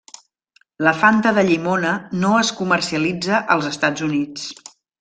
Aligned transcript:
La 0.87 0.93
Fanta 1.01 1.33
de 1.35 1.43
llimona 1.49 1.91
no 2.23 2.31
es 2.45 2.51
comercialitza 2.63 3.43
als 3.57 3.69
Estats 3.75 4.07
Units. 4.11 4.49